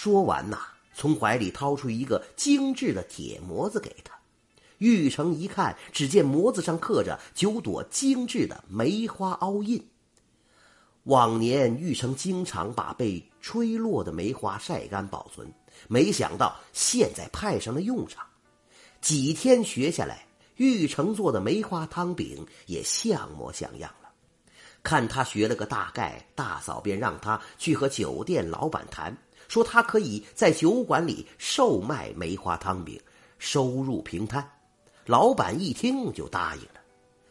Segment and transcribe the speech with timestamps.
[0.00, 0.60] 说完呐，
[0.94, 4.16] 从怀里掏出一个精致的铁模子给他。
[4.78, 9.84] 玉成一看，只见模子上刻着九朵精致的梅花凹印。
[11.02, 15.52] 往年玉成经常把被吹落的梅花晒干保存，
[15.88, 18.24] 没想到现在派上了用场。
[19.00, 24.08] 几天学下来，玉成做的梅花汤饼也像模像样了。
[24.84, 29.12] 看他学了个大概，大嫂便让他去和酒店老板谈，
[29.48, 33.00] 说他可以在酒馆里售卖梅花汤饼，
[33.38, 34.48] 收入平摊。
[35.06, 36.80] 老板一听就答应了。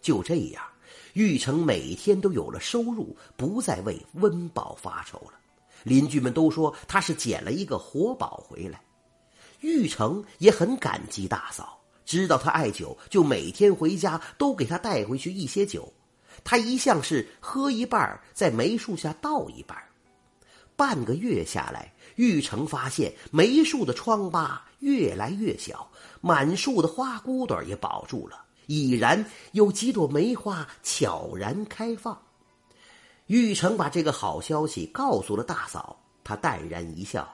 [0.00, 0.64] 就这样，
[1.12, 5.34] 玉成每天都有了收入，不再为温饱发愁了。
[5.84, 8.82] 邻居们都说他是捡了一个活宝回来。
[9.60, 15.92] 玉成也很感激大嫂，知道他爱酒，就每天回家都给他带回去一些酒。
[16.44, 19.76] 他一向是喝一半，在梅树下倒一半。
[20.78, 32.16] 半个月下来，玉成发现梅树的疮疤越来越小，满树的花骨朵也保住了，已然有几朵梅花悄然开放。
[33.26, 37.28] 玉成把这个好消息告诉了大嫂，她淡然一笑。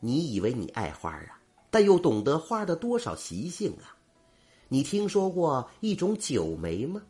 [0.00, 1.40] 你以为你爱花啊，
[1.70, 3.96] 但又懂得花的多少习性啊？
[4.68, 7.00] 你听说过一种九梅吗？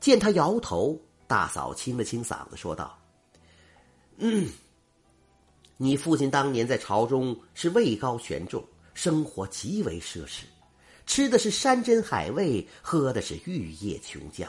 [0.00, 2.98] 见他摇头，大嫂清了清嗓子说道
[4.20, 4.48] ：“嗯，
[5.76, 10.42] 你父亲当年在朝中是位高权重，生活极为奢侈，
[11.06, 14.46] 吃的是山珍海味，喝的是玉液琼浆，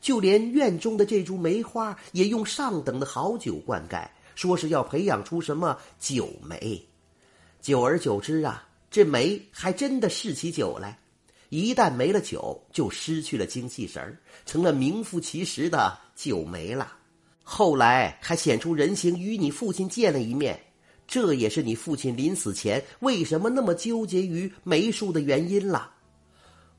[0.00, 6.86] 就连院中的这株梅花也用上等的好酒灌溉。”说是要培养出什么酒梅，
[7.62, 10.98] 久而久之啊，这梅还真的试起酒来。
[11.48, 16.92] 一旦没了酒，就失去了精气神成了名副其实的酒梅了。
[17.48, 20.60] 后来还显出人形，与你父亲见了一面，
[21.06, 25.92] 这也是你父亲临死前为什么那么纠结于梅树的原因了。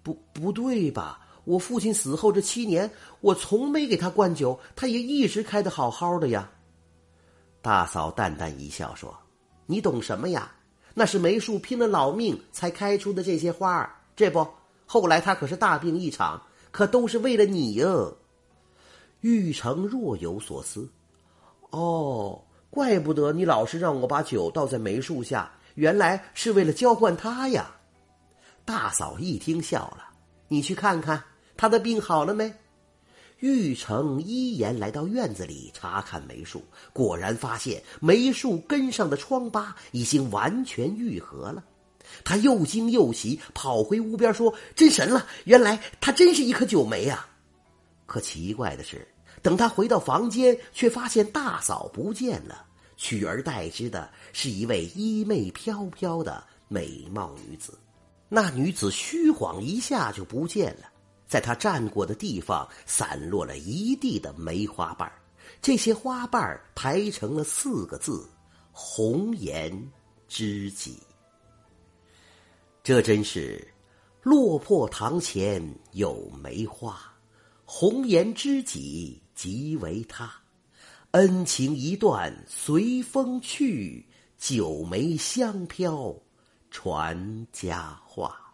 [0.03, 1.25] 不，不对吧？
[1.45, 2.91] 我父亲死后这七年，
[3.22, 6.51] 我从没给他灌酒，他也一直开的好好的呀。
[7.61, 9.17] 大嫂淡淡一笑说
[9.67, 10.51] ：“你懂什么呀？
[10.94, 13.95] 那是梅树拼了老命才开出的这些花儿。
[14.17, 14.45] 这不，
[14.85, 16.41] 后来他可是大病一场，
[16.72, 18.17] 可都是为了你哟。”
[19.27, 20.89] 玉成若有所思
[21.71, 27.75] ：“哦，怪不得你老是让我把酒倒在梅树下，原来是为了浇灌他呀。”
[28.63, 30.11] 大嫂一听笑了
[30.47, 31.21] ：“你去看看
[31.57, 32.53] 他的病好了没？”
[33.39, 36.63] 玉成依言来到院子里查看梅树，
[36.94, 41.61] 果然发现梅树根上的疮疤已经完全愈合了。
[42.23, 45.27] 他又惊又喜，跑回屋边说：“真神了！
[45.44, 47.27] 原来他真是一棵九梅啊！”
[48.07, 49.05] 可奇怪的是，
[49.47, 52.66] 等他回到房间，却发现大嫂不见了，
[52.97, 57.80] 取而代之的是一位衣袂飘飘的美貌女子。
[58.28, 60.90] 那女子虚晃一下就不见了。
[61.25, 65.09] 在他站过的地方，散落了一地的梅花瓣
[65.62, 68.30] 这些花瓣排成了四个字
[68.74, 69.72] ：“红颜
[70.28, 71.02] 知己。”
[72.84, 73.66] 这真是
[74.24, 77.00] 落魄堂前有梅花，
[77.69, 80.31] 红颜知己即为他。
[81.11, 84.07] 恩情一段随风去，
[84.38, 86.16] 九梅香飘
[86.72, 88.47] 传佳话。